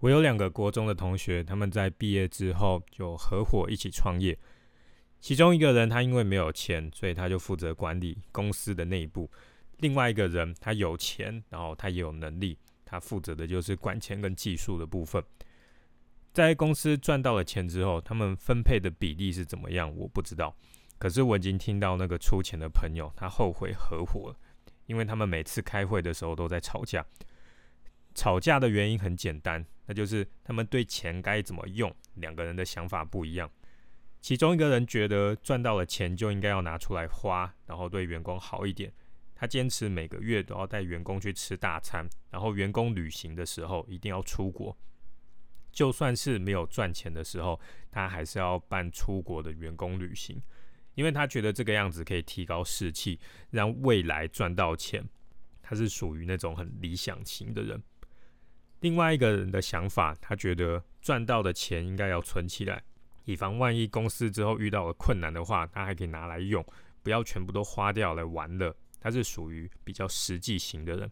[0.00, 4.38] 我有两个国中的同学，他们在毕业之后就合伙一起创业。
[5.18, 9.28] 其中一个人他因为没有钱，所以他就负责管理公司的内部；
[9.78, 15.20] 另外一个人他有钱，然后他也有能力，他负责的就是管钱跟技术的部分。
[16.32, 19.92] 在公司赚到了钱之后，他们分配的比例是怎么样？
[19.96, 20.54] 我不知道。
[20.96, 24.36] 可是我已经听到那个出钱的朋友，他后悔合伙了，
[24.86, 27.04] 因为他们每次开会的时候都在吵架。
[28.14, 33.50] 吵架的原因很简单，那就是他们对钱该怎么用，两个人的想法不一样。
[34.20, 38.92] 其中一个人觉得赚到了钱就应该要拿出来花，然后对员工好一点。
[39.34, 44.76] 他坚持每个月都要带员工去吃大餐，然后员工旅行的时候一定要出国。
[45.70, 47.58] 就算是没有赚钱的时候，
[47.90, 50.42] 他还是要办出国的员工旅行，
[50.96, 53.20] 因为他觉得这个样子可以提高士气，
[53.50, 55.08] 让未来赚到钱。
[55.62, 57.80] 他是属于那种很理想型的人。
[58.80, 62.82] 另外一个人的想法，他觉得赚到的钱应该要存起来，
[63.24, 66.64] 以防万一公司之后遇到了困难的话，他还可以拿来用，
[67.02, 68.74] 不要全部都花掉来玩乐。
[69.00, 71.10] 他是属于比较实际型的人。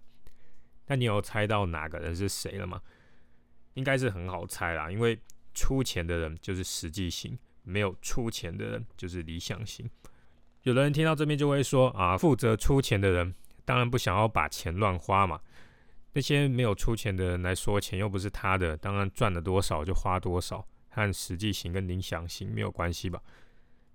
[0.87, 2.81] 那你有猜到哪个人是谁了吗？
[3.75, 5.19] 应该是很好猜啦，因为
[5.53, 9.89] 出钱的人就是实际型，没有出钱的人就是理想型。
[10.63, 15.41] 有的人听到这边就会说啊，负责出钱的人当然不想要把钱乱花嘛。
[16.17, 23.23] 那些没有出钱的人来说，钱又不是他的，当然赚了多少就花多少，和实际型跟理想型没有关系吧？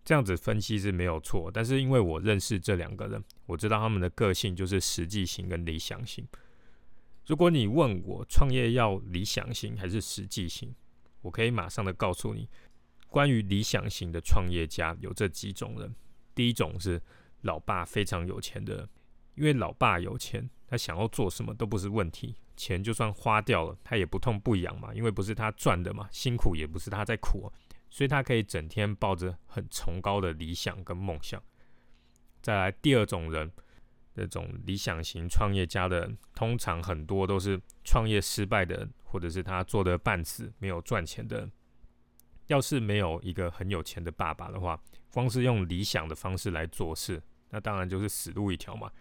[0.05, 6.23] 这样子分析是没有错，但是因为我认识这两个人，我知道他们的个性就是实际型跟理想型。
[7.25, 10.75] 如果你问我创业要理想型还是实际型，
[11.23, 12.47] 我可以马上的告诉你，
[13.09, 15.92] 关于理想型的创业家有这几种人。
[16.36, 17.02] 第一种是
[17.42, 18.88] 老爸非常有钱的，
[19.35, 27.52] 因为老爸有钱，他想要做什么都不是问题，钱就算花掉了，他也不痛不痒嘛，因为不是他赚的嘛，辛苦也不是他在苦，
[27.89, 31.41] 所以他可以整天抱着很崇高的理想跟梦想。
[32.41, 33.52] 再来第二种人。
[34.14, 41.49] 那种理想型创业家的人，通常很多都是创业失败的，或者是他做的半死，没有赚钱的。
[42.47, 44.77] 要是没有一个很有钱的爸爸的话，
[45.14, 48.91] 光是用理想的方式来做事，那当然就是死路一条嘛。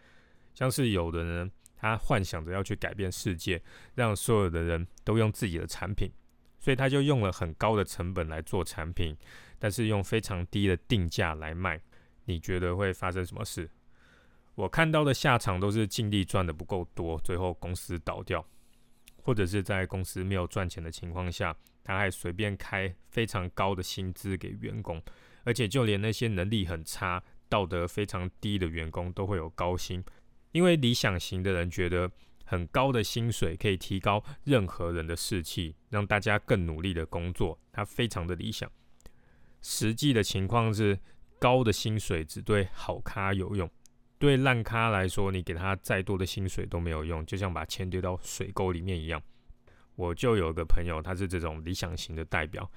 [0.55, 3.63] 像是有的人，他幻想着要去改变世界，
[3.95, 6.11] 让所有的人都用自己的产品，
[6.59, 9.17] 所以他就用了很高的成本来做产品，
[9.59, 11.81] 但是用非常低的定价来卖。
[12.25, 13.71] 你觉得会发生什么事？
[14.55, 18.47] 我看到的下场都是净利赚的不够多，最后公司倒掉，
[19.23, 25.03] 或者是在公司没有赚钱的情况下，他还随便开非常高的薪资给员工，
[25.45, 30.05] 而且就连那些能力很差、道德非常低的员工都会有高薪，
[30.53, 32.11] 因为理想型的人觉得
[32.45, 38.71] 很高的薪水可以提高任何人的士气，让大家更努力的工作，他非常的理想。
[39.63, 40.99] 实际的情况是，
[41.39, 43.71] 高的薪水只对好咖有用。
[44.19, 49.23] 对烂咖来说，你给他再多的薪水都没有用，就像把钱丢到水沟里面一样。
[49.95, 52.71] 我就有个朋友，他是这种理想型的代表，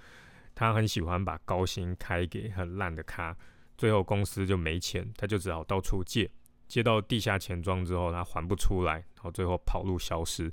[0.54, 3.36] 他很喜欢把高薪开给很烂的咖，
[3.78, 6.30] 最后公司就没钱，他就只好到处借，
[6.74, 10.52] 接到地下钱庄之后，他还不出来，然后最后跑路消失。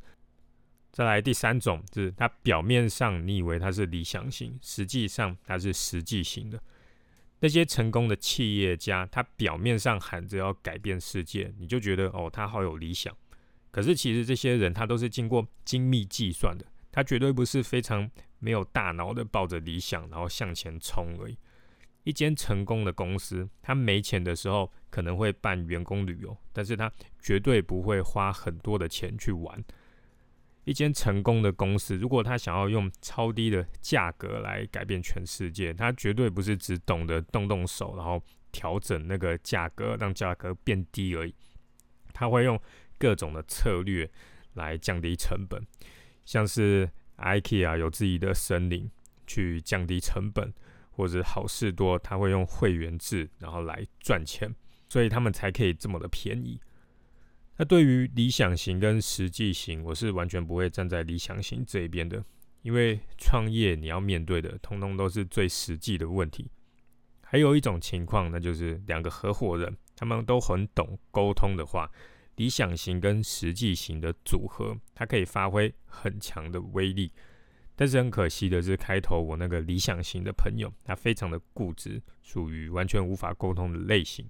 [0.93, 6.63] 再来第三种，就是他表面上你以为他是理想型，实际上他是实际型的。
[7.39, 13.17] 那些成功的企业家，他表面上喊着要改变世界，你就觉得哦，他好有理想。
[13.71, 18.11] 可是其实这些人他都是经过精密计算的，他绝对不是非常
[18.41, 21.39] 没有大脑的抱着理想然后向前冲而已。
[22.05, 26.91] 一间成功的公司，他没钱的时候可能会办员工旅游，但是他
[27.21, 29.63] 绝对不会花很多的钱去玩。
[30.65, 38.23] 一间成功的公司，如果他想要用超低的价格来改变全世界，他绝对不是只懂得动动手，然后
[38.53, 41.35] 调整那个价格，让价格变低而已。
[42.13, 42.61] 他会用
[42.99, 44.09] 各种的策略
[44.55, 45.67] 来降低成本，
[46.25, 48.89] 像是 IKEA 有自己的森林
[49.27, 50.53] 去降低成本，
[50.91, 54.55] 或者好事多他会用会员制，然后来赚钱，
[54.89, 56.61] 所以他们才可以这么的便宜。
[57.57, 62.25] 那对于理想型跟实际型，我是完全不会站在理想型这一边的，
[62.63, 66.51] 因为创业你要面对的，通通都是最实际的问题。
[67.23, 71.91] 还有一种情况，那就是两个合伙人，他们都很懂沟通的话，
[72.37, 77.13] 理想型跟实际型的组合，它可以发挥很强的威力。
[77.81, 84.29] 但是很可惜的是，开头我那个理想型的朋友，他非常的固执，属于完全无法沟通的类型。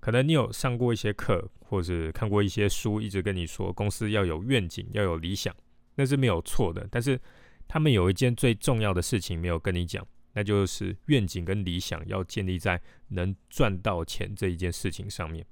[0.00, 5.54] 可能你有上过一些课，或者看过一些书，一直跟你说公司要有愿景，要有理想，
[5.96, 6.88] 那是没有错的。
[6.90, 7.20] 但是
[7.68, 10.02] 他们有一件最重要的事情没有跟你讲，
[10.32, 15.44] 那就是愿景跟理想要建立在能赚到钱这一件事情上面。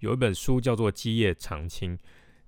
[0.00, 1.96] 有一本书叫做《基业长青》，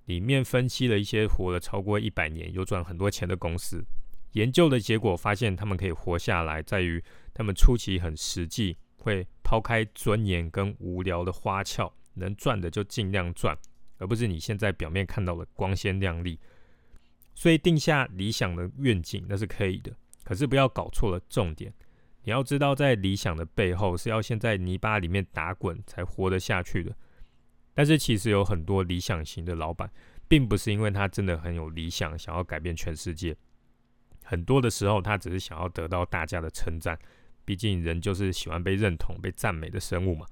[0.07, 3.85] 里面分析了一些活了超过一百年又赚很多钱的公司。
[4.33, 13.57] 研究的结果发现，他们可以活下来，在于他们初期很实际，会抛开尊严跟无聊的花俏，能赚的就尽量赚，
[13.97, 16.39] 而不是你现在表面看到的光鲜亮丽。
[17.33, 19.91] 所以定下理想的愿景那是可以的，
[20.23, 21.73] 可是不要搞错了重点。
[22.23, 26.95] 你要知道，在理想的背后是要先在泥巴里面打滚才活得下去的。
[27.77, 29.87] 但是其实有很多理想型的老板，
[30.27, 33.37] 并不是因为他真的很有理想，想要改变全世界。
[34.23, 36.97] 很多的时候，他只是想要得到大家的称赞。
[37.45, 40.25] 毕竟人就是喜欢被认同、被赞美的生物嘛。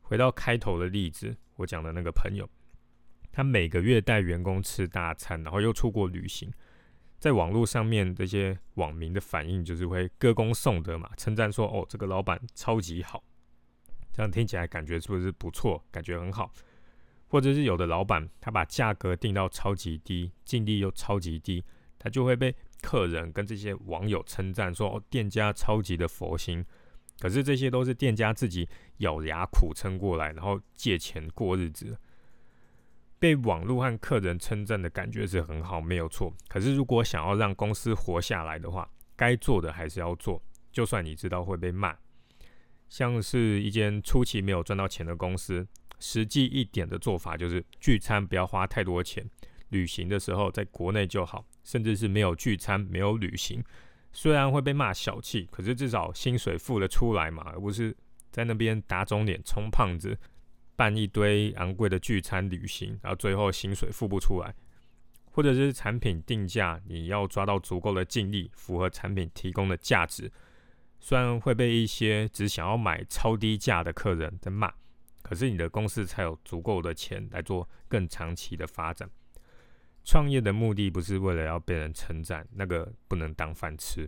[0.00, 2.50] 回到开头的例子，我讲的那个朋友，
[3.30, 6.52] 他每个月带员工吃大餐，然后又出国旅行，
[7.20, 13.22] 在网络上面这些网民的反应就是会歌功颂德嘛，称赞说：“哦，这个老板超级好。”
[14.12, 15.80] 这样听起来感觉是不是不错？
[15.92, 16.52] 感觉很好。
[17.32, 21.64] 或者是有的老板，他把价格定到超级低，净利又超级低，
[21.98, 26.62] 他就会被客人跟这些网友称赞说：“哦，店家超级的佛心。”
[27.18, 28.68] 可是这些都是店家自己
[28.98, 31.96] 咬牙苦撑过来，然后借钱过日子。
[33.18, 36.30] 被网络和客人称赞的感觉是很好，没有错。
[36.48, 38.86] 可是如果想要让公司活下来的话，
[39.16, 41.96] 该做的还是要做，就算你知道会被骂。
[42.90, 45.66] 像是一间初期没有赚到钱的公司。
[46.04, 49.24] 实际一点的做法就是聚餐不要花太多钱，
[49.68, 53.62] 旅行的时候在国内就好，甚至是没有聚餐、没有旅行，
[54.12, 57.96] 虽然会被骂小气，可是至少薪水付得出来嘛，而不是
[58.32, 60.18] 在那边打肿脸充胖子，
[60.74, 64.52] 办一堆昂贵的聚餐、旅行，然后最后薪水付不出来，
[65.30, 70.32] 或者是产品定价你要抓到足够的净利，符合产品提供的价值，
[70.98, 74.72] 虽然会被一些只想要买超低价的客人在骂。
[75.32, 79.08] 可是你的公司才有足够的钱来做更长期的发展。
[80.04, 84.06] 创业的目的不是为了要被人称赞，那个不能当饭吃。